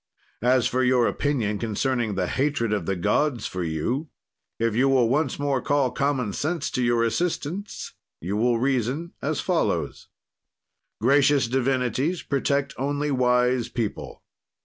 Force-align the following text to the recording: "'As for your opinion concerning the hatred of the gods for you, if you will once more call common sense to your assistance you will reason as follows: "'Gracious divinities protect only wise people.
"'As 0.41 0.65
for 0.65 0.83
your 0.83 1.05
opinion 1.05 1.59
concerning 1.59 2.15
the 2.15 2.25
hatred 2.25 2.73
of 2.73 2.87
the 2.87 2.95
gods 2.95 3.45
for 3.45 3.61
you, 3.61 4.09
if 4.57 4.75
you 4.75 4.89
will 4.89 5.07
once 5.07 5.37
more 5.37 5.61
call 5.61 5.91
common 5.91 6.33
sense 6.33 6.71
to 6.71 6.81
your 6.81 7.03
assistance 7.03 7.93
you 8.19 8.35
will 8.35 8.57
reason 8.57 9.13
as 9.21 9.41
follows: 9.41 10.07
"'Gracious 10.99 11.47
divinities 11.47 12.23
protect 12.23 12.73
only 12.79 13.11
wise 13.11 13.69
people. 13.69 14.23